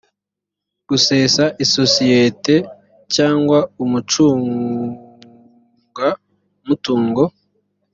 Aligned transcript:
gusesa 0.87 1.43
isosiyete 1.63 2.55
cyangwa 3.15 3.59
umucunga 3.83 6.07
mutungo 6.65 7.23